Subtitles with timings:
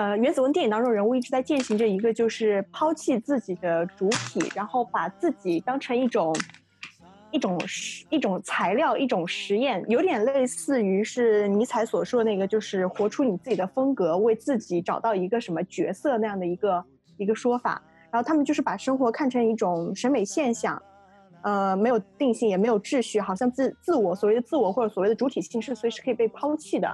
[0.00, 6.34] 呃，原子文电影当中人物一直在践行着一个就是抛弃自己的主体，然后把自己当成一种
[7.30, 7.60] 一种
[8.08, 16.82] 一种材料，一种实验，有点类似于是尼采所说的那个，就是活出你自己的风格，为自己找到一个什么角色那样的一个
[17.18, 17.82] 一个说法。
[18.10, 20.82] 然后他们就是把生活看成一种审美现象。
[21.42, 26.88] 呃，没有定性，也没有秩序，好像自自我所谓的自我或者所谓的主体性是随时可以被抛弃的。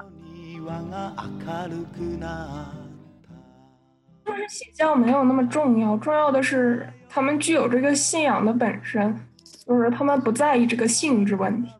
[4.26, 9.16] 就是邪教没有那么重要，重要的是他们具有这个信仰的本身，
[9.64, 11.70] 就是他们不在意这个性质问题，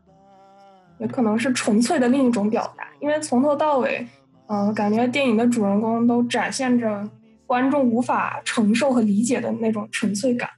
[0.97, 2.87] 也可能是纯粹的另一种表达。
[3.01, 4.07] 因为从头到尾，
[4.47, 7.09] 嗯，感觉电影的主人公都展现着
[7.45, 10.49] 观众无法承受和理解的那种纯粹感。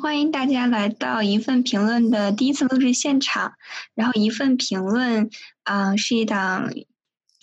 [0.00, 3.54] 欢迎大家来到一份评论的第一次录制现场。
[3.94, 5.30] 然后一份评论，
[5.64, 6.70] 啊，是一档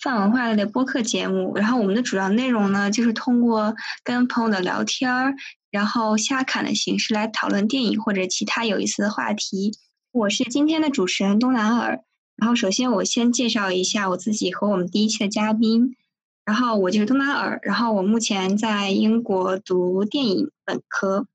[0.00, 1.54] 泛文化类的播客节目。
[1.56, 5.34] 然后我们的主要内容呢，就是通过跟朋友的聊天儿，
[5.70, 9.78] 然后瞎侃的形式来讨论电影或者其他有意思的话题。
[10.12, 12.00] 我是今天的主持人东南尔。
[12.36, 15.96] 然后首先我先介绍一下我自己和我们第一期的嘉宾。
[16.44, 17.60] 然后我就是东南尔。
[17.62, 21.26] 然后我目前在英国读电影本科。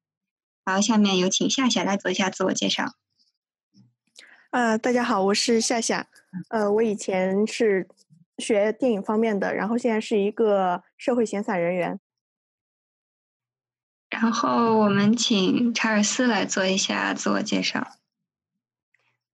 [0.66, 2.94] 然后，下面有请夏夏来做一下自我介绍。
[4.50, 6.08] 呃，大家好，我是夏夏。
[6.50, 7.88] 呃，我以前是
[8.38, 12.00] 学电影方面的，然后现在是一个社会闲散人员。
[14.10, 17.88] 然后我们请查尔斯来做一下自我介绍。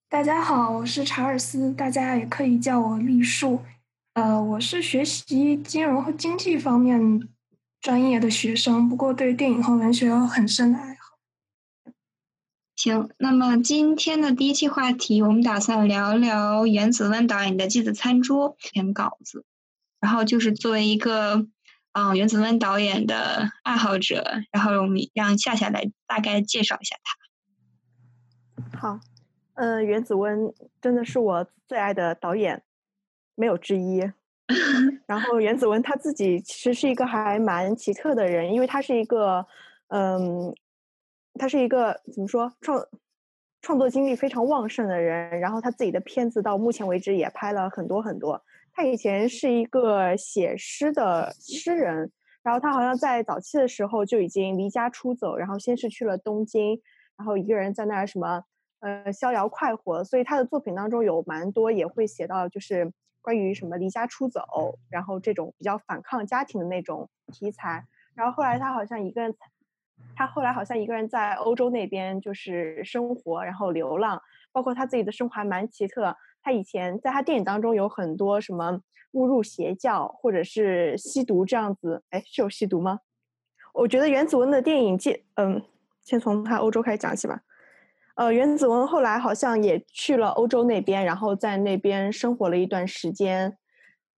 [0.08, 3.61] 大家好，我是查尔斯，大家也可以叫我栗树。
[4.13, 7.30] 呃，我是学习金融和经济方面
[7.80, 11.00] 专业的学生，不过对电影和文学有很深的爱好。
[12.83, 19.45] 行，那么今天的第一期话题，我们打算聊聊原子温导演的《祭子餐桌》篇稿子，
[19.99, 21.45] 然后就是作为一个
[21.91, 28.80] 嗯原子温导演的爱好者，然后我们让夏夏来大概介绍一下他。
[28.80, 28.99] 好，
[29.53, 32.64] 呃，原子温真的是我最爱的导演，
[33.36, 33.99] 没有之一。
[35.05, 39.45] 然后原子温他自己其实是一个还蛮奇特的人，因为他是一个
[39.89, 40.55] 嗯。
[41.36, 42.86] 他是一个怎么说创
[43.61, 48.43] 创作精力非常旺盛的人，然后他自己的片子到目前为止也拍了很多很多。
[48.73, 52.11] 他以前是一个写诗的诗人，
[52.43, 56.80] 然后他好像在早期的时候就已经离家出走，然后先是去了东京，
[57.17, 58.43] 然后一个人在那儿什么
[58.80, 60.03] 呃逍遥快活。
[60.03, 62.91] 所以他的作品当中有蛮多也会写到就是
[63.21, 64.41] 关于什么离家出走，
[64.89, 67.86] 然后这种比较反抗家庭的那种题材。
[68.15, 69.33] 然后后来他好像一个人。
[70.16, 76.16] 他后来好像一个人在欧洲那边就是生活，然后流浪，包括他自己的生活还蛮奇特。
[76.44, 78.80] 他以前在他电影当中有很多什么
[79.12, 83.00] 误入邪教或者是吸毒这样子，哎，是有吸毒吗？
[83.73, 85.62] 我觉得原子文的电影介，嗯，
[86.04, 87.42] 先从他欧洲开始讲起吧。
[88.16, 93.58] 呃，原子文后来好像也去了欧洲那边，然后在那边生活了一段时间。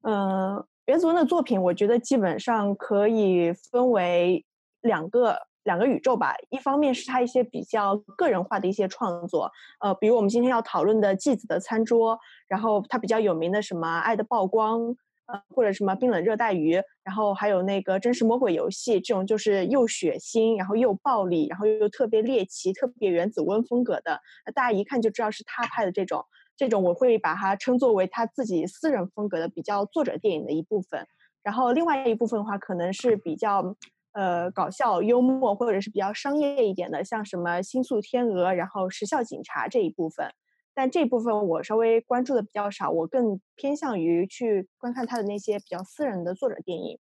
[0.01, 4.45] 嗯，原子文的作品，我觉得基本上可以分为
[4.81, 5.37] 两个。
[5.63, 12.15] 两个宇宙吧，一方面是他一些比较个人化的一些创作，呃，比如我们今天要讨论的《继子的餐桌》，
[12.47, 14.81] 然后他比较有名的什么《爱的曝光》，
[15.27, 24.19] 呃，或者什么《冰冷热带鱼》，然后还有那个《真实魔鬼游戏》，这种就是又血腥，然后又暴力，然后又特别猎奇、特别原子温风格的，
[24.53, 26.25] 大家一看就知道是他拍的这种，
[26.57, 31.07] 这种我会把它称作为他自己私人风格的比较作者电影的一部分。
[31.41, 33.77] 然后另外一部分的话，可能是比较。
[34.13, 40.31] 呃，搞笑幽默或者是比较商业一点的，像什么《星宿天鹅》，然后《时效警察》这一部分，
[40.75, 46.99] 但这部分我稍微关注的比较少，我更偏向于去观看他的那些比较私人的作者电影。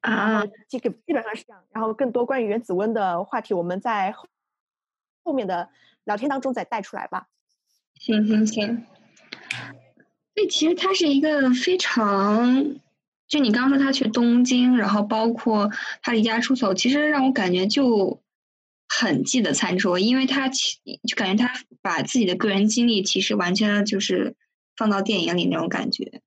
[0.00, 1.62] 啊，这个基本上是这样。
[1.70, 4.14] 然后更多关于原子温的话题，我们在
[5.22, 5.68] 后面的
[6.04, 7.28] 聊天当中再带出来吧。
[7.94, 8.86] 行行行。
[10.34, 12.80] 所以其实他是一个非常。
[13.28, 15.70] 就你刚刚说他去东京，然后包括
[16.00, 18.22] 他离家出走，其实让我感觉就
[18.88, 21.52] 很记得餐桌，因为他其就感觉他
[21.82, 24.34] 把自己的个人经历其实完全就是
[24.76, 26.22] 放到电影里那种感觉。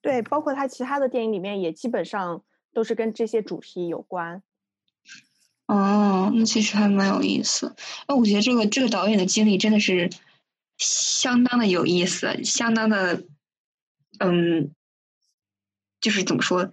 [0.00, 2.42] 对，包括他其他的电影里面也基本上
[2.72, 4.42] 都是跟这些主题有关。
[5.66, 7.74] 哦，那其实还蛮有意思。
[8.08, 10.08] 那我觉得这个这个导演的经历真的是
[10.78, 13.22] 相当的有意思，相当的。
[14.20, 14.70] 嗯，
[16.00, 16.72] 就是怎么说，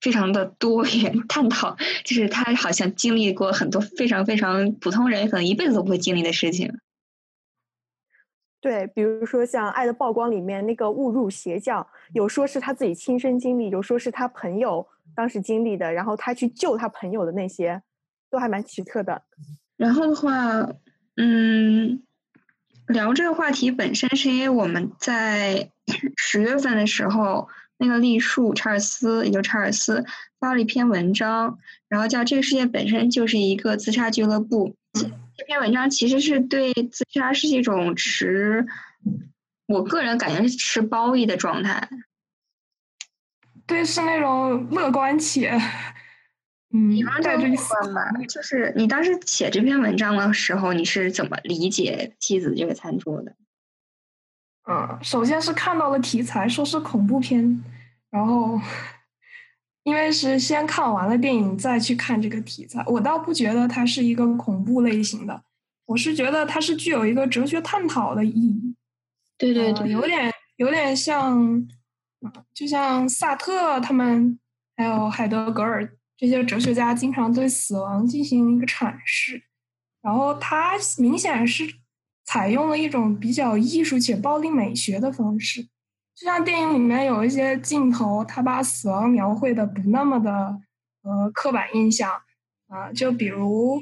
[0.00, 6.72] 非常的多元 探讨，就是他好像经历过很多非常非常普通人可能一辈子都不会经历的事情。
[8.62, 17.82] 对，比如说像《爱的曝光》里面那个误入邪教，有说是他自己亲身经历，有说是他朋友当时经历的，然后他去救他朋友的那些，
[18.28, 19.22] 都还蛮奇特的。
[19.78, 20.68] 然后的话，
[21.16, 22.02] 嗯，
[22.90, 25.70] 聊这个话题本身是因为我们在
[26.16, 27.48] 十月份的时候，
[27.78, 30.04] 那个栗树查尔斯，也就查尔斯
[30.38, 31.58] 发了一篇文章，
[31.88, 34.76] 然后叫《这个世界本身就是一个自杀俱乐部》。
[35.36, 38.66] 这篇文章其实是对自杀是一种持，
[39.66, 41.88] 我个人感觉是持褒义的状态。
[43.66, 45.56] 对，是那种乐观且，
[46.72, 48.10] 嗯，带着一丝嘛。
[48.28, 53.34] 就是你当时写这篇文章的时候，你是怎么理解妻子这个餐桌的？
[54.68, 57.64] 嗯，首先是看到了题材，说是恐怖片，
[58.10, 58.60] 然后。
[59.82, 65.42] 因为是先看完了电影再去看这个题材，我倒不觉得它是一个恐怖类型的，
[65.86, 68.76] 我是觉得它是具有一个哲学探讨的意义。
[69.38, 71.66] 对对对，有点有点像，
[72.52, 74.38] 就像萨特他们
[74.76, 75.90] 还有海德格尔
[76.20, 79.42] 这些哲学家经常对死亡进行一个阐释，
[80.02, 81.76] 然后他明显是
[82.26, 85.62] 采用了一种比较艺术且暴力美学的方式。
[86.14, 90.60] 就像电影里面有一些镜头，他把死亡描绘的不那么的
[91.00, 92.12] 呃刻板印象
[92.66, 93.80] 啊，就比如，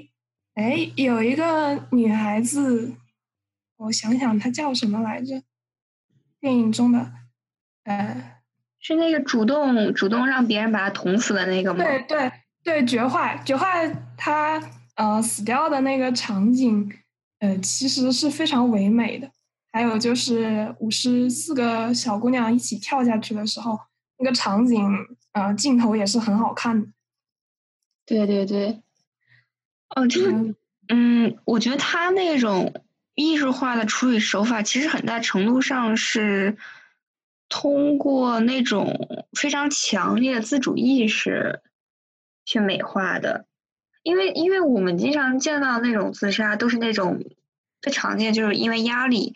[0.54, 2.94] 哎，有一个女孩子，
[3.78, 5.42] 我想想她叫什么来着？
[6.38, 7.12] 电影中的，
[7.82, 8.37] 呃，
[8.80, 11.84] 是那个主动主动让别人把他捅死的那个吗？
[11.84, 12.32] 对对
[12.64, 14.60] 对，绝坏绝坏，他
[14.94, 16.92] 呃死掉的那个场景，
[17.40, 19.30] 呃，其实是非常唯美的。
[19.70, 23.78] 还有就是五十四个小姑娘一起跳下去的时候，
[24.18, 24.82] 那个场景，
[25.32, 26.88] 呃，镜头也是很好看的。
[28.06, 28.80] 对对对，
[29.94, 30.54] 哦，就是，
[30.88, 32.72] 嗯，我觉得他那种
[33.14, 36.56] 艺术化的处理手法，其实很大程度上是
[37.48, 41.60] 通过那种非常强烈的自主意识
[42.44, 43.46] 去美化的。
[44.02, 47.24] 因为，因为我们经常见到那种自杀，都是那种。
[47.80, 49.34] 最常见就是因为压力，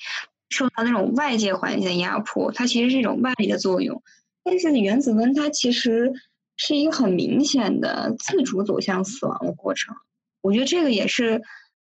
[0.49, 4.03] 受到那种外界环境的压迫，它其实是一种外力的作用。
[4.43, 6.13] 但是原子温它其实
[6.57, 9.95] 是一个很明显的自主走向死亡的过程。
[10.41, 11.41] 我觉得这个也是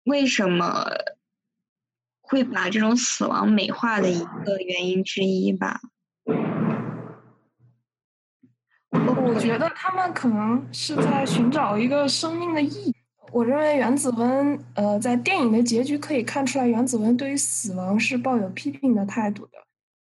[0.06, 0.86] 为什么
[2.22, 5.82] 会把这种死亡美化的一个原因之一吧。
[9.26, 12.96] 我觉得他们可能是在寻找一个生命的意义。
[13.32, 19.58] 我认为原子温，呃，在电影的结局可以看出来，原子温对于死亡是抱有批评的态度的，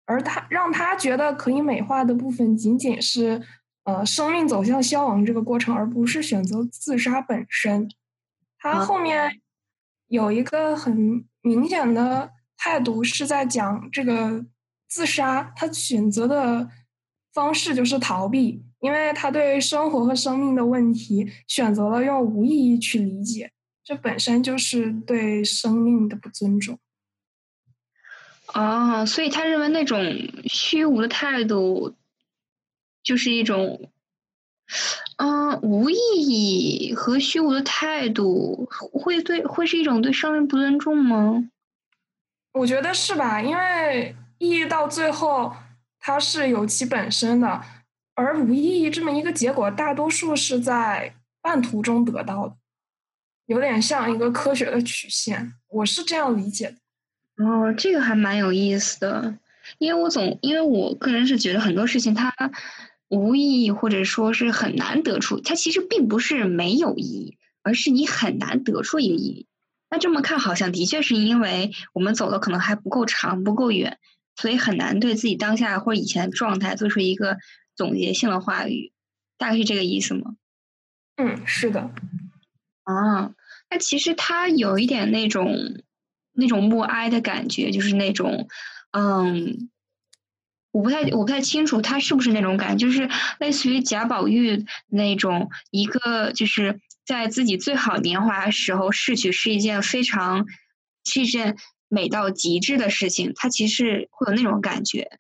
[0.05, 3.41] 而他让他觉得可以美化的部分，仅仅是，
[3.85, 7.89] 呃，生命走向消亡这个过程，而不是选择自杀本身。
[8.59, 9.41] 他后面
[10.09, 14.45] 有一个很明显的态度，是在讲这个
[14.89, 16.69] 自杀，他选择的
[17.33, 18.63] 方式就是逃避。
[18.81, 23.53] 因为他对生活和生命的问题选择了用无意义去理解，
[23.85, 26.77] 这本身就是对生命的不尊重。
[28.55, 30.05] 哦，所以他认为那种
[30.47, 31.95] 虚无的态度，
[33.05, 33.89] 就是一种，
[35.19, 41.49] 嗯，无意义和虚无的态度会对会是一种对生命不尊重吗？
[42.55, 45.55] 我觉得是吧，因为意义到最后
[46.03, 47.63] 它是有其本身的。
[48.15, 52.55] 而无意义这么一个结果，大多数是在半途中得到的，
[53.47, 56.71] 有点像一个科学的曲线，我是这样理解
[57.37, 57.43] 的。
[57.43, 59.39] 哦，这个还蛮有意思的，
[59.79, 62.31] 因为我总因为我个人是觉得很多事情它
[63.09, 69.47] 无意义，或者说是很难得出，它其实并不是没有意义，而是你很难得出一个意义。
[69.91, 73.99] 那这么看，好像的确是因为我们走的可能还不够长、不够远，
[74.37, 77.39] 所以很难对自己当下或以前的状态做出一个。
[77.75, 78.93] 总结性的话语，
[79.39, 80.35] 大概是这个意思吗？
[81.17, 81.91] 嗯，是的。
[82.83, 83.33] 啊，
[83.71, 85.83] 那其实他有一点那种
[86.33, 88.47] 那种默哀的感觉，就是那种，
[88.91, 89.71] 嗯，
[90.71, 93.09] 我不太我不太清楚他是不是那种感觉，就是
[93.41, 100.47] 类似于贾宝玉那种一个就是在自己最好年华的时候逝去是一件非常
[101.05, 101.57] 是一件
[101.93, 105.19] 美到极致的事情，它其实会有那种感觉。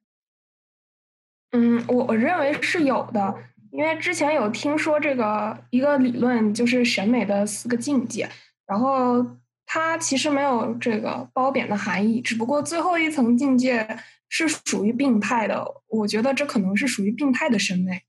[1.51, 3.35] 嗯，我我认为是有的，
[3.71, 8.27] 因为之前有听说这个一个理论，就是审美的四个境界，
[8.67, 9.37] 然后
[9.67, 13.99] 它其实没有这个褒贬的含义，只不过最后一层境界
[14.31, 18.01] 是属于病态的，我觉得这可能是属于病态的审美。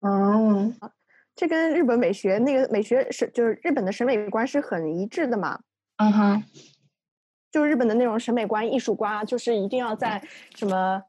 [0.00, 0.72] 哦，
[1.36, 5.60] 这跟日本美学那个美学是就是日本的审美观是很一致的嘛？
[5.98, 6.44] 嗯哼。
[7.54, 10.20] 就日本的那种审美观、艺术观啊，就是一定要在
[10.56, 11.00] 什么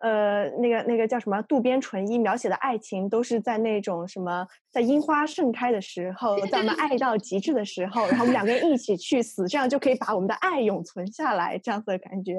[0.00, 12.34] 呃那个那个叫什么渡边淳一描写的爱情，都是在那种什么在樱花盛开的时候，在我们爱到极致的时候，然后我们两个人一起去死，这样就可以把我们的爱永存下来，这样子的感觉。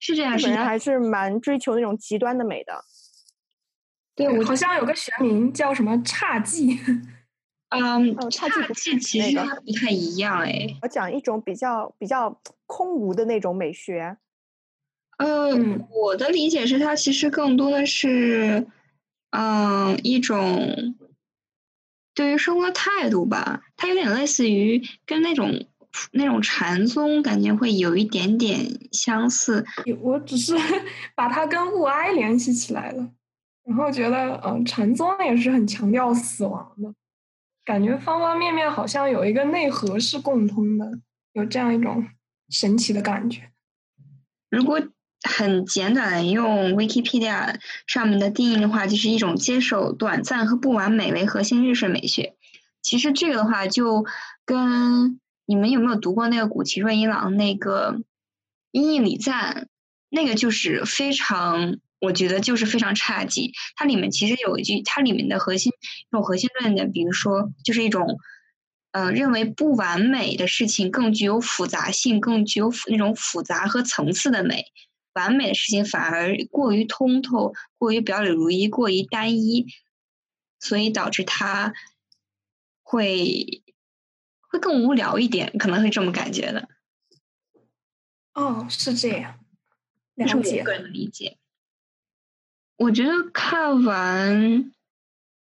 [0.00, 2.74] 是这样，日本人还是蛮追求那种极端的美的。
[4.14, 6.78] 对，我好像有个学名叫什么侘寂。
[7.70, 10.66] 嗯，侘寂其实它不太一样哎。
[10.82, 14.16] 我讲一种比较比较空无的那种美学。
[15.18, 18.66] 嗯，我的理解是，它其实更多的是，
[19.30, 20.94] 嗯，一种
[22.14, 23.62] 对于生活态度吧。
[23.76, 25.66] 它有点类似于跟那种
[26.12, 28.58] 那种禅宗感觉会有一点点
[28.92, 29.66] 相似。
[30.00, 30.54] 我只是
[31.16, 33.10] 把它跟物哀联系起来了，
[33.64, 36.94] 然后觉得，嗯，禅宗也是很强调死亡的。
[37.68, 41.00] 感觉方方面面好像有一个内核是共通的，
[41.34, 42.08] 有这样一种
[42.48, 43.50] 神奇的感觉。
[44.48, 44.80] 如果
[45.22, 47.56] 很简短用 Wikipedia
[47.86, 52.36] 上面的定义的话，就是一种接受短暂和不完美为核心日式美学。
[52.80, 54.06] 其实这个的话，就
[54.46, 57.92] 跟你们有没有读过那个古崎润一郎那个
[58.70, 59.66] 《音译礼赞》，
[60.08, 61.76] 那个就是非常。
[62.00, 63.52] 我觉得就是非常差劲。
[63.76, 68.18] 它里面其实有一句，它里面的核心一种核心论点，比如说，就是一种，
[68.92, 74.62] 呃，认为不完美的事情更具有复杂性，更具有那种复杂和层次的美；
[75.14, 79.66] 完美的事情反而过于通透，过于表里如一，过于单一，
[80.60, 81.72] 所以导致它
[82.82, 83.62] 会
[84.40, 86.68] 会更无聊一点，可能会这么感觉的。
[88.34, 89.40] 哦，是这样，
[90.14, 90.62] 了解。
[90.62, 91.38] 个人的理解。
[92.78, 94.72] 我觉得看完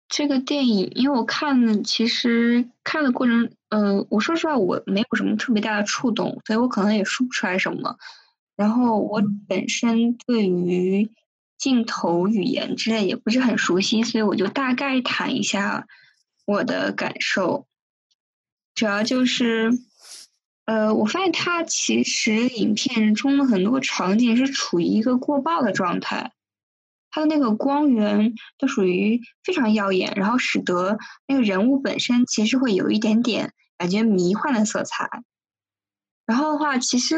[0.09, 7.97] 这个电影，因为我看的其实看的过程，呃，我说实话我没有什么特别大的触动，所以我可能也说不出来什么。
[8.55, 11.11] 然后我本身对于
[11.57, 15.89] 镜头语言之类也不是很熟悉，所以我就大概谈一下
[16.47, 17.67] 我的感受。
[18.77, 19.73] 主要就是，
[20.67, 26.31] 呃，我发现它其实影片中的很多场景是处于一个过曝的状态。
[27.11, 35.09] 它的那个光源都属于非常耀眼，然后使得那个人物本身其实会有一点点感觉迷幻的色彩。
[36.27, 37.17] 然后的话，其实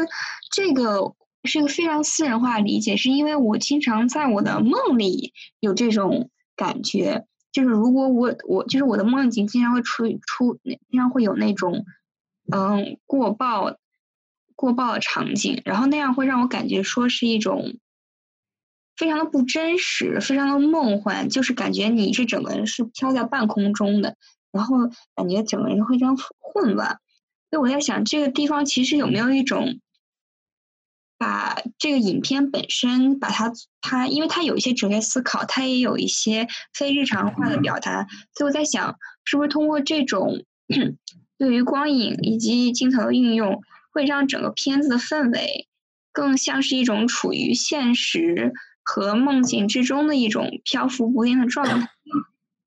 [0.49, 11.83] 这个是一个非常私人化的理解，是因为我经常在我的梦里有这种感觉，就是如果我我就是我的梦境经常会出出经常会有那种
[12.49, 13.75] 嗯过曝
[14.55, 17.77] 过曝的场景，然后那样会让我感觉说是一种。
[19.01, 24.15] 非常的不真实，非常的梦幻，就是感觉你是整个人是飘在半空中的，
[24.51, 24.77] 然后
[25.15, 26.99] 感觉整个人非常混乱。
[27.49, 29.79] 所以我在想，这个地方其实有没有一种，
[31.17, 38.05] 把这个影片本身把它它，因为它有一些哲学思考，它也有一些非日常化的表达。
[38.37, 40.45] 所以我在想，是不是通过这种
[41.39, 45.67] 对于光影以及镜头的运用，会让整个片子的氛围
[46.11, 48.53] 更像是一种处于现实。
[48.83, 51.87] 和梦境之中的一种漂浮不定的状态，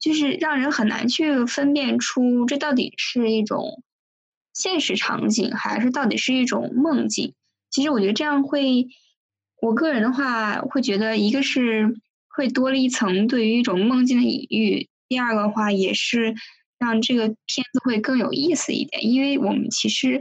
[0.00, 3.82] 就是让人很难去分辨出这到底是一种
[4.52, 7.34] 现实场景，还是到底是一种梦境。
[7.70, 8.86] 其实我觉得这样会，
[9.60, 11.94] 我个人的话会觉得，一个是
[12.28, 16.34] 会多了一层对于一种梦境的隐喻，第二个话也是
[16.78, 19.04] 让这个片子会更有意思一点。
[19.04, 20.20] 因为我们其实，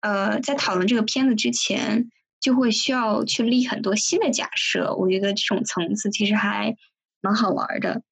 [0.00, 2.10] 呃，在讨论这个片子之前。
[2.40, 6.76] 就会需要去立很多新的假设，我觉得这种层次其实还
[7.20, 8.02] 蛮好玩的。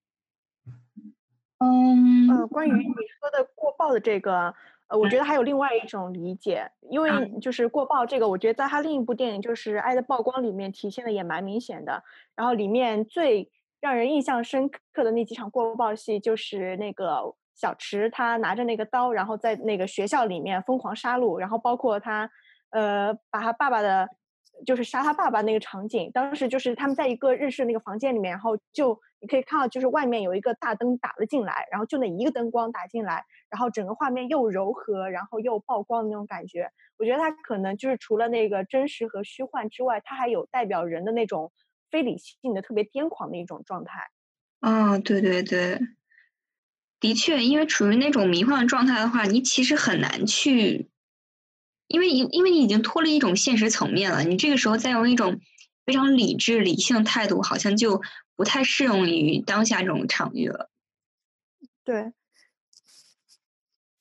[1.58, 4.52] 嗯，呃，关于你说的过曝的这个，
[4.88, 12.02] 呃，我觉得还有另外一种理解，因为就是过曝这个，我觉得在他另一部电影就是《爱的曝光》里面体现的也蛮明显的。
[12.34, 13.48] 然后里面最
[13.80, 22.28] 让人印象深刻的那几场过曝戏，就是那个小池他拿着那个刀，然后在那个学校里面疯狂杀戮，然后包括他。
[22.76, 24.06] 呃，把他爸爸的，
[24.66, 36.70] 就是杀他爸爸那个场景，当时就是他们在一个日式那个房间里面，然后就你可以看到，就是外面有一个大灯打了进来，然后就那一个灯光打进来，然后整个画面又柔和，然后又曝光的那种感觉。
[36.98, 41.52] 我觉得它可能就是除了那个真实和虚幻之外，它还有代表人的那种
[41.90, 44.10] 非理性的、特别癫狂的一种状态。
[44.60, 45.80] 嗯，对对对，
[47.00, 50.90] 的确，因为处于那种迷幻状态的话，你其实很难去。
[51.88, 55.40] 因为因因为你已经脱离一种现实层面了，你这个时候再用一种
[55.84, 58.02] 非常理智理性态度，好像就
[58.34, 60.70] 不太适用于当下这种场域了。
[61.84, 62.12] 对，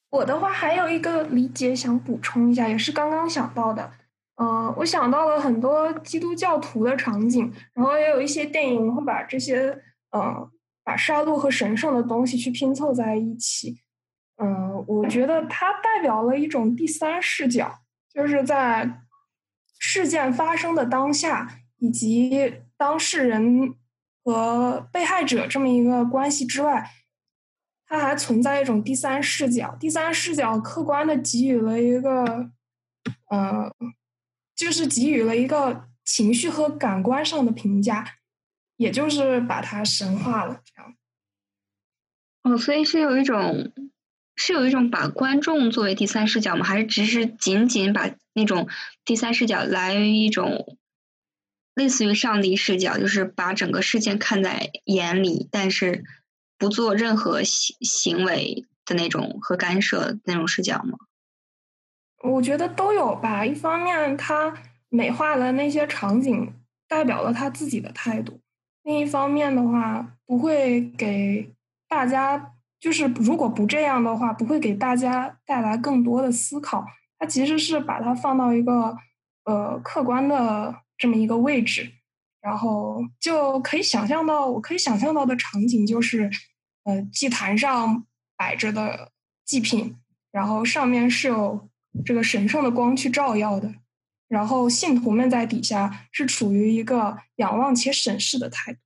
[0.09, 3.91] 我的话还有一个理解想补充一下，也是刚刚想到的，
[4.35, 10.49] 呃，我想到了很多基督教徒的场景，然后也有一些电影会把这些，呃，
[10.83, 13.77] 把杀戮和神圣的东西去拼凑在一起。
[14.37, 19.01] 嗯，我觉得它代表了一种第三视角，就是在
[19.79, 23.75] 事件发生的当下，以及当事人
[24.23, 26.91] 和被害者这么一个关系之外，
[27.85, 29.75] 它还存在一种第三视角。
[29.79, 32.49] 第三视角客观的给予了一个，
[33.29, 33.71] 呃。
[34.55, 38.05] 就是给予了一个情绪和感官上的评价，
[38.77, 40.95] 也就是把它神化了，这样。
[42.43, 43.73] 哦，所以是有一种，
[44.35, 46.65] 是有一种把观众作为第三视角吗？
[46.65, 48.67] 还是只是仅仅把那种
[49.05, 50.77] 第三视角来源于一种
[51.73, 56.03] 类似于上帝视角，就是把整个事件看在眼里，但是
[56.57, 60.97] 不做任何行行为的那种和干涉那种视角吗？
[62.23, 63.45] 我觉得都有吧。
[63.45, 64.53] 一方面，他
[64.89, 66.53] 美化了那些场景，
[66.87, 68.39] 代表了他自己的态度；
[68.83, 71.53] 另一方面的话，不会给
[71.87, 72.53] 大家，
[72.85, 76.85] 就是如果不这样的话，不会给大家带来更多的思考。
[77.17, 78.95] 它其实是把它放到一个
[79.45, 81.91] 呃客观的这么一个位置，
[82.39, 86.29] 然后就可以想象到，我可以想象到的场景就是，
[86.83, 88.05] 呃，祭坛上
[88.37, 89.09] 摆着的
[89.43, 89.95] 祭品，
[90.31, 91.67] 然后上面是有。
[92.03, 93.73] 这个神圣的光去照耀的，
[94.27, 98.79] 然后信徒们在底下是处于一个仰望且审视的态度，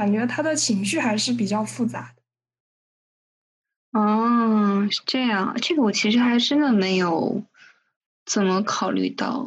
[0.00, 4.00] 感觉他的情绪还是比较复杂的。
[4.00, 7.44] 哦，是这样，这个我其实还真的没有
[8.24, 9.46] 怎么考虑到，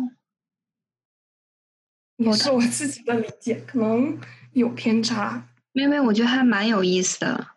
[2.17, 4.19] 也是我自己的理解，可能
[4.51, 5.49] 有偏差。
[5.71, 7.47] 因为我觉得还蛮有意思的。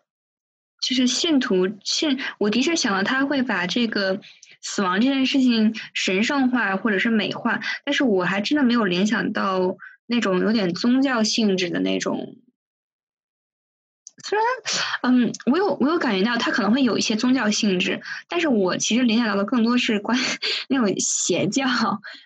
[0.81, 4.19] 就是信徒信，我的确想到他会把这个
[4.63, 12.37] 死亡这件事情神圣化或者是美化，但是我还真的没有联想到那种有点宗教性质的那种。
[14.27, 14.45] 虽然，
[15.03, 20.17] 嗯，我有我有感觉到它可能会有一些宗教性质，但是我其实联想到的更多是关
[20.67, 21.65] 那种邪教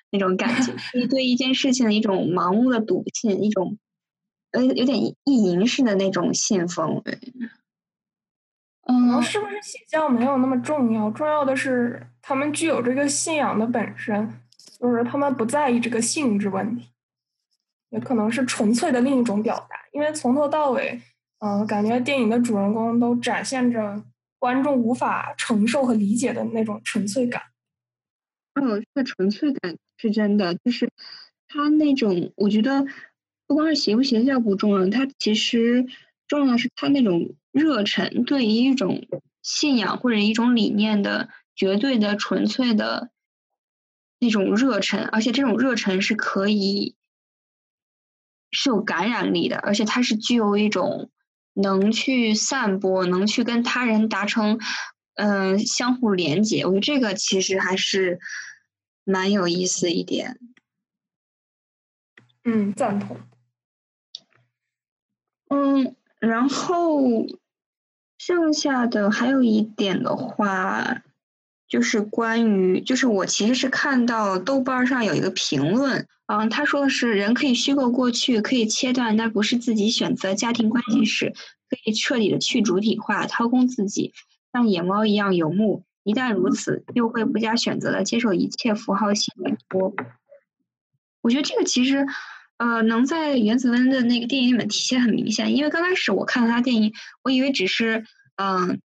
[0.09, 3.77] 那种感觉，是对一件事情的一种盲目的笃信，一种
[4.49, 7.03] 呃有点意淫式的那种信奉。
[8.87, 11.11] 嗯，是不是邪教没有那么重要？
[11.11, 14.41] 重要的是他们具有这个信仰的本身，
[14.79, 16.89] 就是他们不在意这个性质问题，
[17.91, 19.75] 也可能是纯粹的另一种表达。
[19.91, 20.99] 因为从头到尾，
[21.41, 24.03] 嗯，感觉电影的主人公都展现着
[24.39, 27.43] 观众无法承受和理解的那种纯粹感。
[28.55, 30.89] 嗯，这个纯粹感是真的，就是
[31.47, 32.85] 他那种，我觉得
[33.45, 35.85] 不光是邪不邪教不重要，他其实
[36.27, 37.35] 重要的是他那种。
[37.53, 39.05] 热忱对于一种
[39.41, 43.11] 信仰或者一种理念的绝对的纯粹的
[44.19, 46.95] 那种热忱，而且这种热忱是可以
[48.51, 51.09] 是有感染力的，而且它是具有一种
[51.53, 54.59] 能去散播、能去跟他人达成
[55.15, 56.65] 嗯相互连接。
[56.65, 58.19] 我觉得这个其实还是
[59.03, 60.39] 蛮有意思一点。
[62.43, 63.17] 嗯，赞同。
[65.49, 67.25] 嗯，然后。
[68.23, 71.01] 剩下的还有一点的话，
[71.71, 81.33] 就是关于，就是我其实是看到豆瓣上有一个评论，嗯，他说的是人可以虚构过去，可以切断，但不是自己选择家庭关系时，
[81.69, 84.11] 可以彻底的去主体化，掏空自己，
[84.51, 85.85] 像野猫一样游牧。
[86.03, 89.95] 一旦如此，又会不加选择的接受一切符号性委托。
[91.21, 92.05] 我觉得这个其实。
[92.57, 98.05] 呃，能在原子温的那个电影里面体现很明显，因为刚开始我看到他电影，我以为只是
[98.35, 98.79] 嗯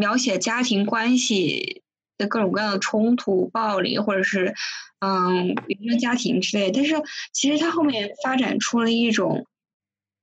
[0.00, 1.82] 描写家庭关系
[2.16, 4.54] 的各种各样的冲突、暴力，或者是
[4.98, 6.94] 嗯原生家庭之类，但是
[7.34, 9.46] 其实他后面发展出了一种，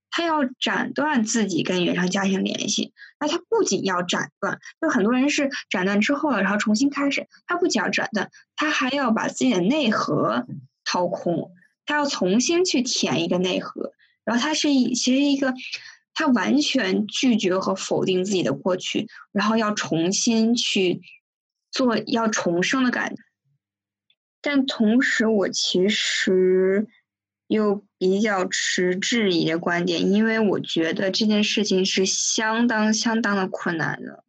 [0.09, 10.47] 他要斩断自己跟原生家庭联系，那他不仅要斩断，就很多人是斩断之后了，然后重新开始，他不仅要斩断，他还要把自己的内核
[10.83, 11.51] 掏空。
[11.89, 13.93] 他要重新去填一个内核，
[14.25, 15.53] 然后他是一其实一个，
[16.17, 20.99] 他完全拒绝和否定自己的过去，然后要重新去
[21.69, 23.21] 做要重生的感觉。
[24.41, 26.87] 但同时，我其实
[27.45, 34.23] 又比较持质疑的观点，因为我觉得这件事情是相当相当的困难的。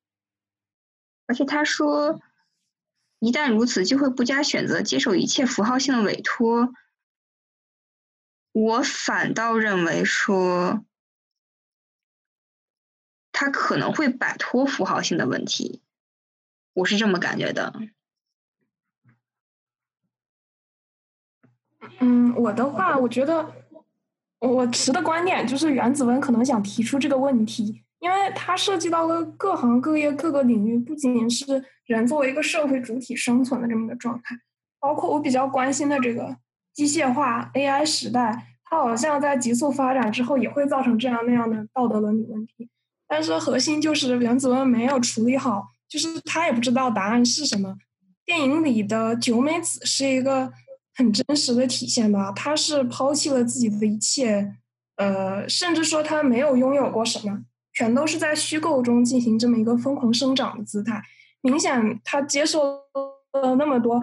[1.24, 2.20] 而且他说，
[3.18, 6.68] 一旦如此，就会不加选择接受一切符号性的委托。
[8.52, 10.84] 我反倒认为说，
[13.40, 15.80] 他可能会摆脱符号性的问题，
[16.72, 17.72] 我是这么感觉的。
[22.00, 23.48] 嗯，我的话，我觉得
[24.40, 34.34] 我持的观点就是原子文可能想提出这个问题，因为它涉及到了各行各业各个领域，不仅仅是人作为一个社会主体生存的这么个状态，
[34.80, 36.36] 包括我比较关心的这个
[36.74, 42.68] 机械化 AI 时代，它好像在急速发展之后也会造成这样那样的道德伦理问题。
[43.08, 47.76] 但是核心就是原子文没有处理好，就是他也不知道答案是什么。
[48.26, 50.52] 电影里的九美子是一个
[50.94, 54.54] 很真实的体现吧，她是抛弃了自己的一切，
[54.96, 57.40] 呃，甚至说她没有拥有过什么，
[57.72, 61.02] 全都是在虚构中进行这么一个疯狂生长的姿态。
[61.40, 62.60] 明显她接受
[63.32, 64.02] 了那么多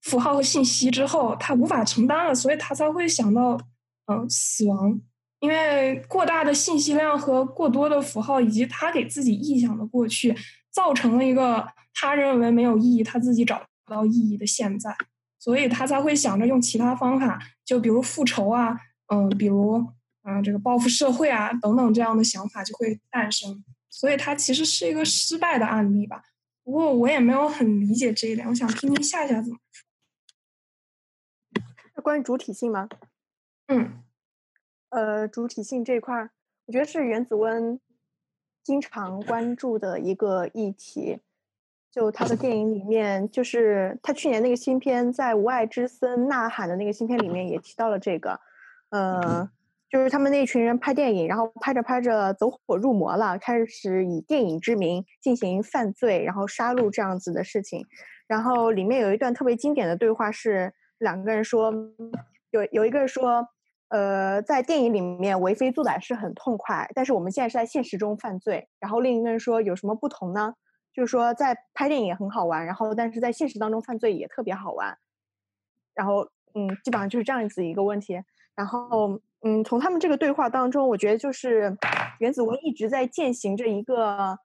[0.00, 3.60] 符号和信息之后，她无法承担了，所以她才会想到，
[4.06, 5.00] 嗯，死亡。
[5.42, 10.32] 因为过大的信息量和过多的符号，以及他给自己臆想的过去，
[10.70, 14.96] 造成了一个他认为没有意义、他自己找不到意义的现在，
[15.40, 18.78] 所以他才会想着用其他方法，就比如复仇啊，
[19.08, 19.84] 嗯，比如
[20.22, 23.64] 啊这个报复社会啊等等这样的想法就会诞生。
[23.90, 26.22] 所以他其实是一个失败的案例吧。
[26.62, 29.84] 不过我也没有很理解这一点，我想听听夏夏怎么说。
[31.96, 32.88] 那关于主体性吗？
[33.66, 34.04] 嗯。
[34.92, 36.30] 呃，主体性这一块儿，
[36.66, 37.80] 我觉得是原子温
[38.62, 41.18] 经常关注的一个议题。
[41.90, 48.38] 就他的电影里面，就是他去年那个新片在《无爱之森呐喊》的那个新片里面也提到了这个。
[48.90, 49.50] 呃，
[49.88, 57.86] 就是他们那群人拍电影，然后拍着拍着走火入魔了，开始以电影之名进行犯罪，然后杀戮这样子的事情。
[58.26, 61.72] 然后里面有一段特别经典的对话是两个人说，
[62.50, 63.48] 有有一个人说。
[63.92, 68.66] 呃，在电影里面为非作歹是很痛快，但是我们现在是在现实中犯罪。
[68.80, 70.54] 然后另一个人说有什么不同呢？
[70.94, 74.96] 就是说在拍电影也很好玩，然后但是在现实当中犯罪也特别好玩。
[75.92, 78.18] 然后嗯，基本上就是这样子一个问题。
[78.54, 81.76] 然后嗯，从他们这个对话当中，我觉得就是
[82.18, 84.38] 原子文一直在践行着一个，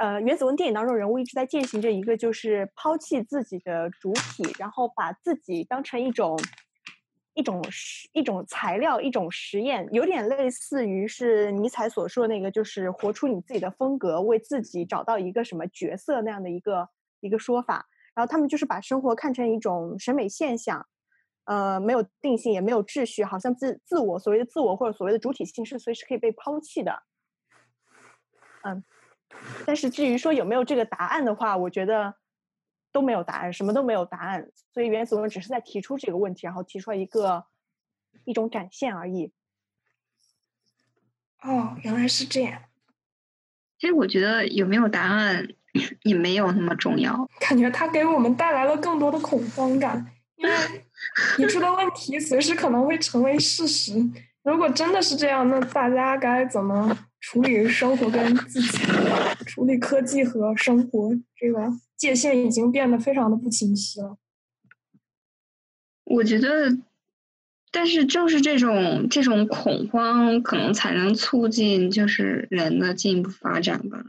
[0.00, 6.36] 呃，原子文电影当中人物一直在践行着一个，就是抛弃自己的主体，然后把自己当成一种。
[7.36, 16.88] 一种实一种材料，一种实验，有点类似于是尼采所说的那个，就是活出你自己的风格，为自己找到一个什么角色那样的一个
[17.20, 17.86] 一个说法。
[18.14, 20.86] 然后他们就是把生活看成一种审美现象，
[21.44, 27.02] 呃，没有定性，也没有秩序，好像自自我所谓的自我或者所谓的主体性是随时可以被抛弃的。
[28.64, 28.82] 嗯，
[29.66, 32.14] 但是至于说有没有这个答案的话，我觉得。
[32.96, 37.44] 都没有答案，什么都没有答案，所以原子论只是在提出这个问题，然后提出来一个
[38.24, 39.32] 一种展现而已。
[41.42, 42.62] 哦，原来是这样。
[43.78, 45.46] 其实我觉得有没有答案
[46.04, 50.54] 也没有那么重要，感觉它给我们带来了更多的恐慌感，因为
[51.36, 53.92] 提出的问题随时可能会成为事实。
[54.42, 58.78] 如果真的是这样，那大家该怎么处理生活跟自己，
[59.46, 61.72] 处理科技和生活这个？
[61.96, 64.18] 界限已经变得非常的不清晰了。
[66.04, 66.76] 我觉得，
[67.72, 74.04] 但是正是这种这种恐慌，可能才能促进就是人的进一步发展吧。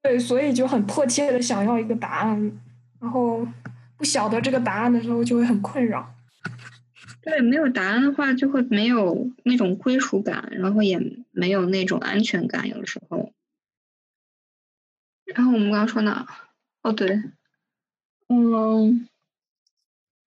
[0.00, 2.60] 对，所以就很迫切的想要一个答案，
[3.00, 3.44] 然后
[3.96, 6.14] 不晓得这个答案的时候就会很困扰。
[7.28, 10.98] 对，没有答案的话，就会没有那种归属感，然后也
[11.30, 13.34] 没有那种安全感，有的时候。
[15.26, 16.26] 然后我们刚刚说哪？
[16.80, 17.22] 哦对，
[18.28, 19.06] 嗯，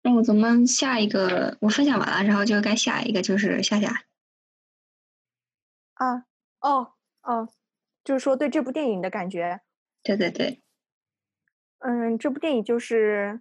[0.02, 4.06] 那我咱们下一个我分享完了，然后就该下一个就是夏夏。
[5.94, 6.26] 啊，
[6.62, 7.48] 哦哦，
[8.04, 9.62] 就是说对这部电影的感觉。
[10.02, 10.64] 对对对。
[11.78, 13.40] 嗯，这部电影就是，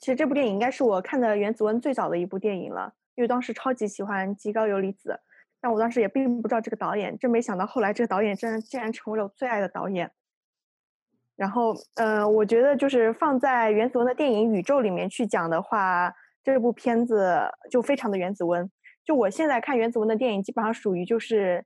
[0.00, 5.20] 其实这部电影应该是我看的原子温最早的一部电影了，因为当时超级喜欢极高游离子。
[5.60, 10.10] 但我当时也并不知道这个导演，真没想到后来这个导演真竟然成为了我最爱的导演。
[11.36, 18.70] 然后，呃，我觉得就是放在原子温的电影宇宙里面去讲的话，这部片子就非常的原子温。
[19.04, 21.64] 就我现在看原子温的电影，基本上属于就是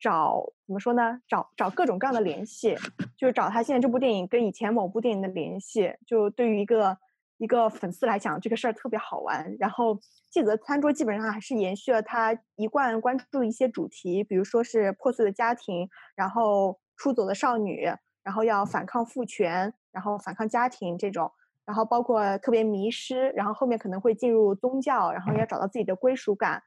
[0.00, 1.20] 找怎么说呢？
[1.28, 2.76] 找找各种各样的联系，
[3.16, 5.94] 就是找他现在这部电影跟以前某部电影的联系。
[6.06, 6.96] 就对于一个
[7.42, 9.56] 一个粉丝来讲，这个事儿特别好玩。
[9.58, 9.98] 然后。
[10.32, 17.84] 记得餐桌基本上还是延续了他一贯关注的一些主题，比如说是破碎的家庭，然后出走的少女，
[18.22, 21.30] 然后要反抗父权，然后反抗家庭这种，
[21.66, 26.62] 然后包括特别迷失，然后后面可能会进入宗教，然后要找到自己的归属感，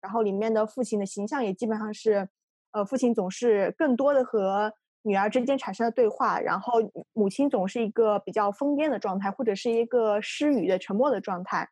[0.00, 2.28] 然后里面的父亲的形象也基本上是，
[2.70, 6.74] 呃，父亲总是更多的和女儿之间产生的对话，然后
[7.12, 11.68] 母亲总是一个比较疯癫的状态，或者是一个失语的沉默的状态。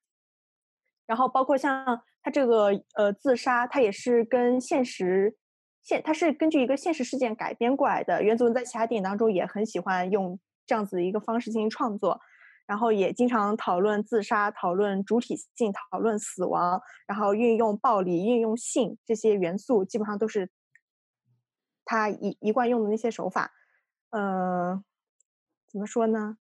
[1.07, 5.37] 然后包括像他这个呃自杀，他也是跟现实
[5.83, 8.23] 现，他是根据一个现实事件改编过来的。
[8.23, 12.21] 袁子文在其他电影当中也很喜欢用这样子的一个方式进行创作，
[12.67, 20.51] 然后也经常讨论自杀、讨论主体性、讨论死亡，然后运用暴力、运用性这些元素，基本上都是。
[21.87, 23.51] 他一一贯用的那些手法，
[24.11, 24.83] 呃，
[25.67, 26.37] 怎么说呢？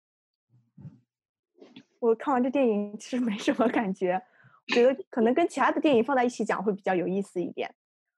[2.00, 4.20] 我看完这电影其实没什么感觉，
[4.68, 7.72] 我觉得可能跟其他的电影放在一起讲会比较有意思一点。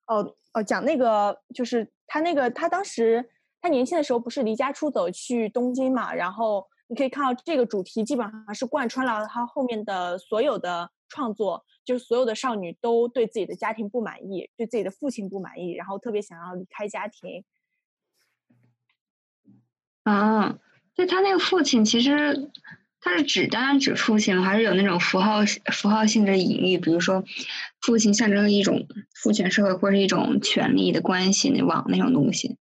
[0.06, 3.28] 哦哦，讲那个就是他那个他当时
[3.60, 11.64] 他年轻的时候不是离家出走去东京嘛，然后你可以看到这个主题基本上是贯穿了他后面的所有的创作。
[11.84, 17.44] 就是所有的少女都对自己的家庭不满意，对自己的父亲不满意，然后特别想要离开家庭。
[20.02, 20.58] 啊，
[20.96, 22.50] 对他那个父亲，其实
[23.00, 25.42] 他是指单单指父亲，还是有那种符号
[25.72, 26.76] 符号性的隐喻？
[26.76, 27.22] 比如说，
[27.82, 32.58] 父亲象征了一种父权社会或者一种权力的关系那往那种东西。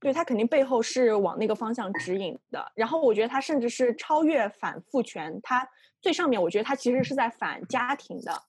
[0.00, 2.72] 对他肯定背后是往那个方向指引的。
[2.74, 5.68] 然后我觉得他甚至是超越反父权，他。
[6.00, 8.42] 最上面，我觉得他其实是在反家庭的。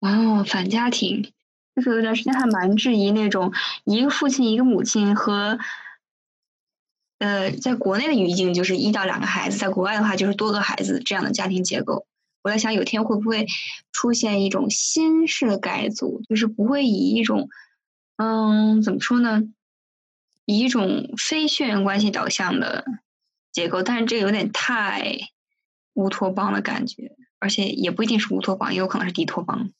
[0.00, 1.32] 哦，反家庭，
[1.76, 3.52] 就是有段时间还蛮质疑那种
[3.84, 5.58] 一个父亲一个母亲和，
[7.18, 12.04] 呃，在国内的语境就是一到两个孩子，在国外的话就是多个孩子这样的家庭结构。
[12.42, 13.46] 我在想，有天会不会
[13.92, 17.48] 出现一种新式的改组，就是不会以一种，
[18.16, 19.42] 嗯，怎么说呢，
[20.44, 22.84] 以一种非血缘关系导向的
[23.52, 25.18] 结构，但是这个有点太。
[25.94, 29.70] 乌托邦的感觉，而且也不一定是乌托邦，也有可能是迪托邦。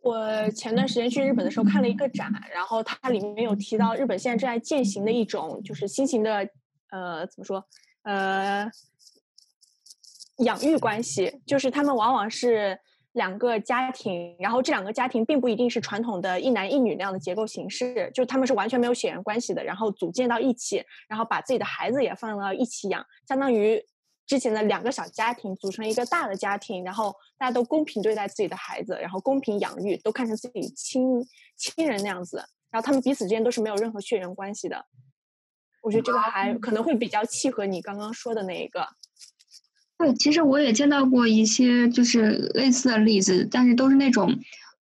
[0.00, 6.48] 我前段时间去日本的时候看了一个展，然后它里面有提到日本现在正在践行的一种就是新型的
[6.90, 7.64] 呃怎么说
[8.04, 8.70] 呃
[10.38, 12.78] 养育关系，就是他们往往是
[13.12, 23.84] 两个家庭，然后这两个家庭并不一定是传统的一男一女那样的结构形式，就他们是完全没有血缘关系的，然后组建到一起，然后把自己的孩子也放到一起养，相当于。
[24.28, 32.36] 之前的两个小家庭组成一个大的家庭，然后大家都公平对待自己的孩子，然后公平养育，都看成自己亲亲人那样子。
[32.70, 34.84] 然后他们彼此之间都是没有任何血缘关系的。
[35.82, 38.86] 我觉得这个还可能会比较契合你刚刚说的那一个。
[39.96, 44.38] 对，其实我也见到过一些就是类似的例子，但是都是那种，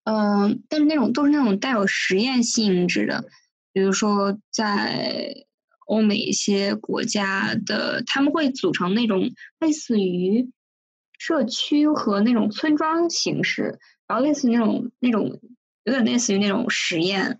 [0.06, 3.24] 嗯，但是那种都是那种带有实验性质的，
[3.72, 5.46] 比如说在。
[5.86, 10.52] 欧美一些国家的，他们会组成那种类似于
[11.18, 15.40] 社区和那种村庄形式，然后类似于那种那种
[15.84, 17.40] 有点类似于那种实验，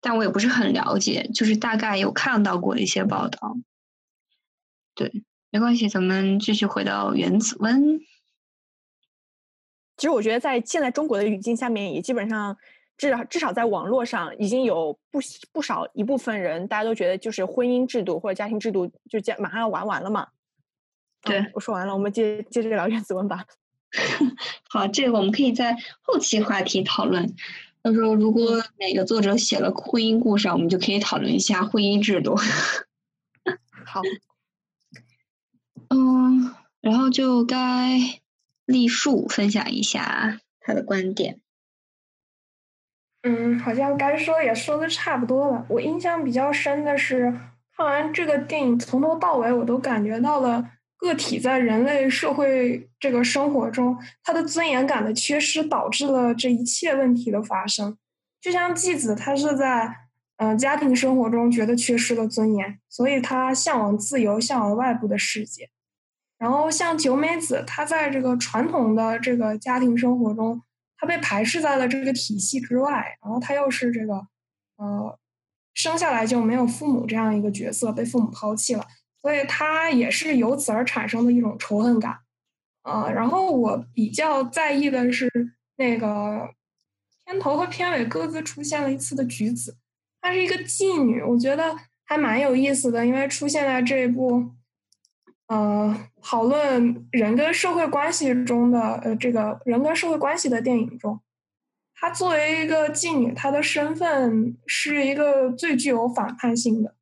[0.00, 3.56] 但我也不是很了解，就是大概有看到过一些报道。
[4.94, 7.98] 对，没关系，咱们继续回到原子温。
[9.96, 12.56] 其实我觉得在现在中国的语境下面，也基本上。
[12.96, 15.18] 至少至少在网络上已经有不
[15.52, 20.28] 不少一部分人，大家都觉得就是婚姻制度或者家庭制度就将马上要玩完了嘛。
[21.22, 23.44] 对，我说完了，我们接接着聊原子文吧。
[24.68, 27.34] 好，这个我们可以在后期话题讨论。
[27.82, 32.34] 到时候如果哪个作者写了婚姻故事，我们就可以讨论一下婚姻制度。
[33.86, 34.02] 好。
[35.90, 37.98] 嗯，然后就该
[38.64, 41.40] 立树分享一下他的观点。
[43.26, 45.64] 嗯，好像该说也说的差不多了。
[45.70, 47.32] 我印象比较深的是，
[47.74, 50.62] 看完这个电影从头到尾，我都感觉到了
[50.98, 57.96] 个体在人类社会这个生活中，他的尊严感的缺失，导致了这一切问题的发生。
[58.42, 59.96] 就像继子，他是在
[60.36, 65.70] 嗯家庭生活中觉得缺失了尊严，所以他向往自由，向往外部的世界。
[66.38, 70.60] 然后像九美子，她在这个传统的这个家庭生活中。
[70.96, 74.14] 他被排斥在了这个体系之外，然后他又是这个，
[74.76, 75.18] 呃，
[75.74, 78.86] 生下来就没有父母这样一个角色，被父母抛弃了，
[79.20, 82.18] 所以他也是由此而产生的一种仇恨感，
[82.82, 85.28] 啊，然后我比较在意的是
[85.76, 86.48] 那个
[87.24, 89.76] 片头和片尾各自出现了一次的橘子，
[90.20, 94.54] 她是一个妓女，我觉得还蛮有意思的，因为出现在这一部。
[95.46, 101.20] 呃，讨论人跟社会关系中的呃，这个人跟社会关系的电影中，
[101.94, 106.94] 她作为一个妓女，她的身份是一个最具有反叛性的。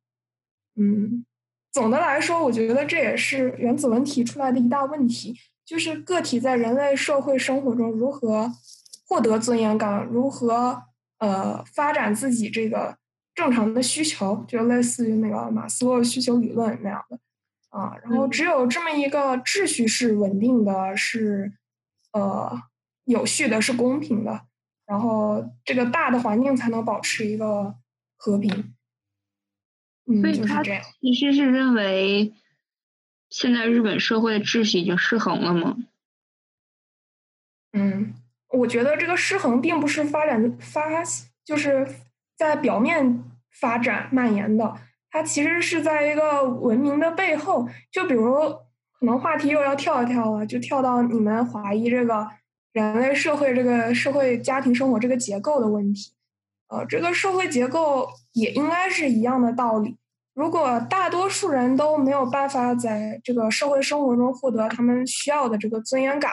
[0.75, 1.25] 嗯，
[1.71, 8.51] 总的来说，我觉得这也是原子文提出来的一大问题，就是个体在人类社会生活中如何
[9.07, 10.83] 获得尊严感，如何
[11.19, 12.97] 呃发展自己这个
[13.33, 17.17] 正常的需求，就类似于那个马斯洛需求理论那样的
[17.73, 17.97] 啊。
[18.03, 21.51] 然后只有这么一个秩序是稳定的，是
[22.13, 22.61] 呃
[23.05, 24.45] 有序的，是公平的，
[24.85, 27.75] 然后这个大的环境才能保持一个
[28.15, 28.73] 和平。
[30.05, 30.83] 嗯，就是这样。
[31.01, 32.33] 其实是认为
[33.29, 35.77] 现在日本社会的秩序已经失衡了吗？
[37.71, 38.13] 嗯，
[38.49, 41.03] 我觉得这个失衡并不是发展发，
[41.43, 41.87] 就是
[42.35, 44.77] 在表面发展蔓延的，
[45.13, 47.65] 它其实是在一个文明的背后。
[47.91, 48.33] 就比如，
[48.99, 52.27] 可能话题又要跳一跳了，就跳到你们怀疑这个
[52.73, 56.11] 人类社会这个社会家庭生活这个结构的问题。
[56.67, 59.97] 呃，这个社会结构也应该是一样的道理。
[60.33, 66.31] 如果大多数人都没有办法在这个社会生活中获得他们需要的这个尊严感。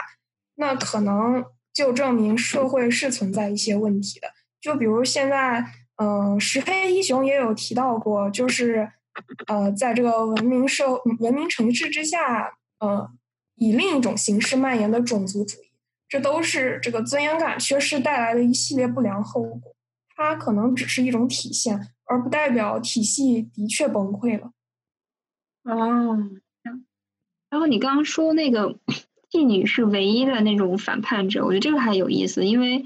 [0.56, 4.28] 那可能就证明社会是存在一些问题的，
[4.60, 5.64] 就比如现在，
[6.00, 8.90] 嗯，石黑一雄也有提到过，就是，
[9.46, 13.10] 呃，在这个文明社文明城市之下，呃，
[13.56, 15.66] 以另一种形式蔓延的种族主义，
[16.08, 19.76] 这都是这个尊严感缺失带来的一系列不良后果。
[20.16, 24.52] 它可能只是一种体现，而不代表体系的确崩溃了。
[25.64, 26.16] 哦，
[27.50, 28.78] 然后你刚刚说那个。
[29.30, 32.84] 妓女是唯一的那种反叛者，我觉得这个还有意思，因为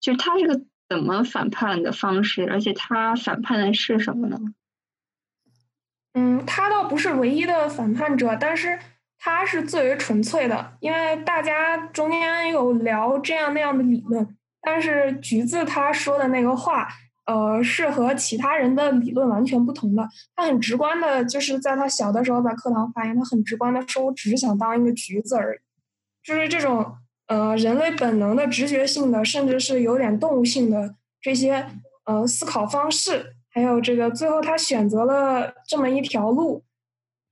[0.00, 4.36] 就是他这个怎么反叛的方式，而且他反叛的是什么呢？
[6.12, 8.78] 嗯，他倒不是唯一的反叛者，但是
[9.16, 16.88] 他是最为纯粹的，因为大家中间有聊这样那样的理论，但是橘子他说的那个话。
[17.26, 20.08] 呃，是和其他人的理论完全不同的。
[20.34, 25.58] 他很直观的，就是在他小的时候在课堂发言，他很直观的说：“我只是想当一个橘子而已。”
[26.24, 26.96] 就是这种
[27.30, 31.64] 呃人类本能的、直觉性的，甚至是有点动物性的这些
[32.04, 36.64] 呃思考方式，还有这个最后他选择了这么一条路。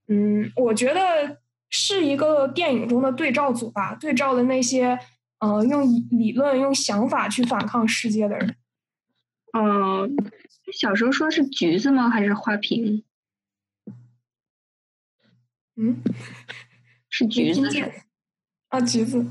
[0.07, 4.97] 嗯，我觉得是一个电影中的对照组吧，对照的那些
[5.41, 8.55] 呃用理论、用想法去反抗世界的人。
[9.53, 10.15] 嗯，
[10.73, 12.09] 小时候说是橘子吗？
[12.09, 13.03] 还是花瓶？
[15.75, 16.01] 嗯，
[17.11, 17.69] 是橘子。
[18.69, 19.27] 啊，橘子。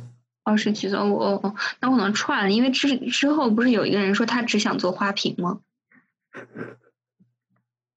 [0.47, 0.95] 哦，是橘子。
[0.95, 5.59] 哦哦哦，那我能串了，因为之之后不是有一个人说他只想做花瓶吗？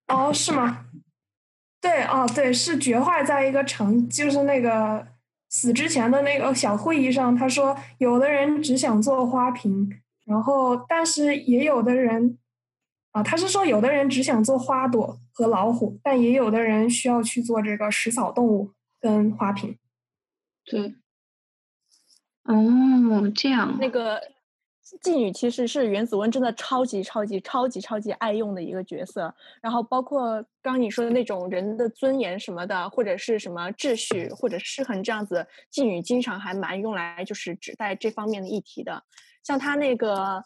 [0.08, 0.86] 哦，是吗？
[1.80, 5.06] 对，哦，对，是绝坏在一个城，就是那个
[5.48, 9.88] 死之前的那个小会议上，他说有的人只想做花瓶。
[10.26, 12.38] 然后，但是也有的人，
[13.10, 19.76] 啊，他是说有的人只想做花朵和老虎，但也有的人需要去做这个食草动物跟花瓶。
[20.64, 20.94] 对，
[22.44, 23.76] 哦，这样。
[23.78, 24.20] 那个
[25.02, 29.32] 妓女其实是原子温真的超级超级超级超级爱用的一个角色。
[29.62, 39.02] 然后包括刚你说的那种人的尊严什么的，或者是什么秩序或者失衡这样子，妓女经常还蛮用来就是指代这方面的议题的。
[39.44, 40.42] 像他那个，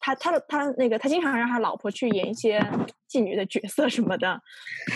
[0.00, 2.58] 他他的他那个，他经常让他老婆去演一些
[3.10, 4.40] 妓女的角色什么的。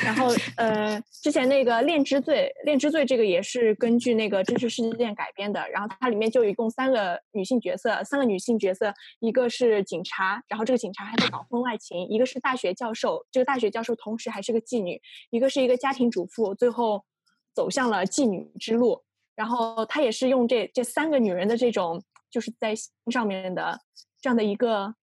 [0.03, 5.69] 然后，呃，之前那个《恋之罪》，《恋之罪》这个也是根据那个真实事件改编的。
[5.69, 14.97] 然后它里面就一共三个女性角色，三个女性角色，一个是警察，然后这个警察还在搞婚外情；一个是大学教授，这个大学教授同时还是个妓女；
[15.31, 17.05] 一个是一个家庭主妇，最后
[17.55, 19.03] 走向了妓女之路。
[19.35, 22.03] 然后他也是用这这三个女人的这种。
[22.33, 22.73] 就是在
[23.11, 23.79] 上面的
[24.23, 24.95] 这样的一个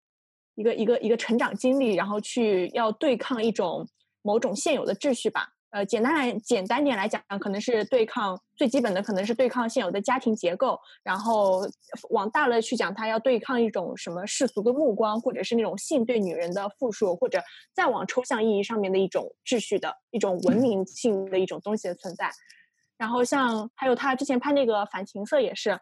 [0.56, 3.88] 一个一个一个成长经历，然后去要对抗一种
[4.22, 5.50] 某种现有的秩序吧。
[5.72, 10.80] 呃，简单来简单点来讲，可能是对抗最基本的，可能是对抗现有的家庭结构。
[11.04, 11.62] 然后
[12.10, 17.40] 往大了去讲，他要对抗一种什么世俗的目光，或者是那种性对女人的附属，或者
[17.76, 22.32] 再往抽象意义上面的一种秩序的一种文明性的一种东西的存在。
[22.98, 25.80] 然后像还有他之前拍那个反情色也是。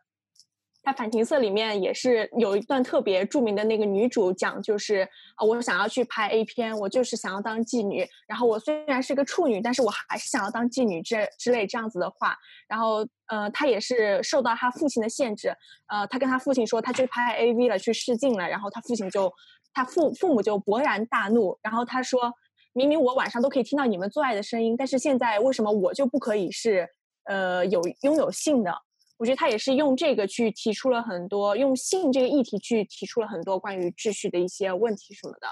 [0.88, 5.06] 在反情色里面也是有一段特别著名的那个女主讲，就是
[5.36, 8.08] 啊，我想要去拍 A 片，我就是想要当妓女。
[8.26, 12.38] 然后我虽然是个处女，但是我还是想要当妓女之之类这样子的话。
[12.70, 15.54] 然后呃，她也是受到她父亲的限制，
[15.88, 18.48] 呃，她跟她父亲说她去拍 AV 了，去试镜了。
[18.48, 19.30] 然后她父亲就，
[19.74, 21.60] 她父父母就勃然大怒。
[21.62, 22.32] 然后他说
[22.72, 26.88] 明明我晚上都可以听到你们做爱的声音，但是现在为什么我就不可以是
[27.26, 28.74] 呃有拥有性的？
[29.18, 35.48] 我觉得他也是用这个去提出了很多，用性这个议题去提出了很多关于秩序的一些问题什么的。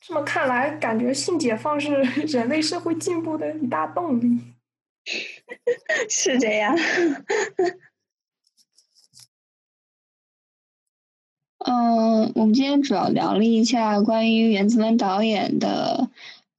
[0.00, 1.94] 这么看来，感觉性解放是
[2.28, 4.38] 人类社会进步的一大动力。
[6.08, 6.76] 是这样。
[11.66, 16.10] 嗯，我们今天主要聊了一下关于袁子文导演的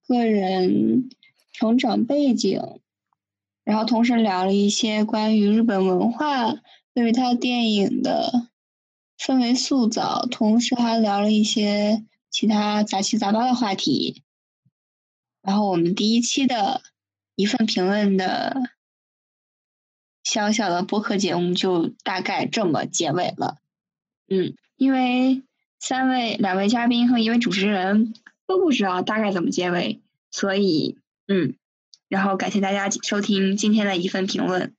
[0.08, 1.10] 个人
[1.54, 2.60] 成长背景，
[3.66, 6.54] 然后同时聊了一些关于日本文化
[6.94, 8.50] 对于他电影的
[9.20, 14.22] 氛围塑造，同时还聊了一些其他杂七杂八的话题。
[15.42, 16.82] 然后我们第一期的
[17.36, 18.70] 一份评论的
[20.24, 23.58] 小小的播客节目就大概这么结尾了。
[24.28, 25.44] 嗯，因为
[25.80, 28.14] 三位两位嘉宾和一位主持人
[28.48, 30.02] 都不知道大概怎么结尾，
[30.32, 30.98] 所以
[31.28, 31.56] 嗯，
[32.15, 34.75] 然后感谢大家收听今天的一份评论，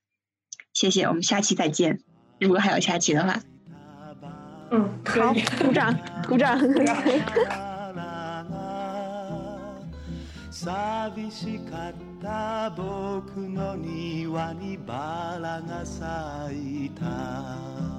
[0.72, 2.00] 谢谢，我们下期再见，
[2.38, 3.40] 如果还有下期的话。
[4.70, 5.96] 嗯， 好，鼓掌，
[6.26, 6.58] 鼓掌。
[10.64, 17.04] 寂しかった僕の庭にバラが咲いた